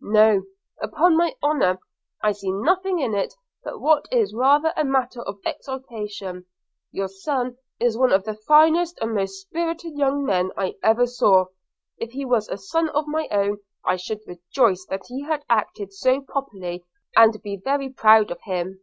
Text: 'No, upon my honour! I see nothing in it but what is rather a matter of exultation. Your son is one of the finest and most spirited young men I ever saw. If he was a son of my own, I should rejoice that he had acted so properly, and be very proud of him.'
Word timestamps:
'No, 0.00 0.42
upon 0.80 1.16
my 1.16 1.34
honour! 1.42 1.80
I 2.22 2.30
see 2.30 2.52
nothing 2.52 3.00
in 3.00 3.12
it 3.12 3.34
but 3.64 3.80
what 3.80 4.04
is 4.12 4.32
rather 4.32 4.72
a 4.76 4.84
matter 4.84 5.20
of 5.22 5.40
exultation. 5.44 6.46
Your 6.92 7.08
son 7.08 7.56
is 7.80 7.98
one 7.98 8.12
of 8.12 8.22
the 8.22 8.36
finest 8.36 9.00
and 9.00 9.14
most 9.16 9.40
spirited 9.40 9.98
young 9.98 10.24
men 10.24 10.52
I 10.56 10.76
ever 10.84 11.08
saw. 11.08 11.46
If 11.98 12.12
he 12.12 12.24
was 12.24 12.48
a 12.48 12.56
son 12.56 12.88
of 12.90 13.08
my 13.08 13.26
own, 13.32 13.58
I 13.84 13.96
should 13.96 14.20
rejoice 14.28 14.86
that 14.90 15.06
he 15.08 15.24
had 15.24 15.42
acted 15.50 15.92
so 15.92 16.20
properly, 16.20 16.84
and 17.16 17.42
be 17.42 17.56
very 17.56 17.88
proud 17.88 18.30
of 18.30 18.40
him.' 18.42 18.78